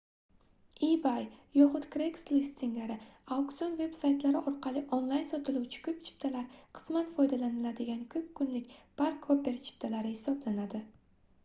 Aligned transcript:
ebay 0.87 1.25
yoxud 1.57 1.83
craigslist 1.95 2.63
singari 2.63 2.95
auksiion 3.35 3.77
veb-saytlari 3.81 4.41
orqali 4.53 4.83
onlayn 4.99 5.29
sotiluvchi 5.33 5.85
koʻp 5.89 6.01
chiptalar 6.09 6.49
qisman 6.81 7.13
foydalaniladigan 7.21 8.03
koʻp 8.17 8.35
kunlik 8.43 8.77
park-hopper 9.05 9.63
chiptalari 9.69 10.19
hisoblanadi 10.19 10.87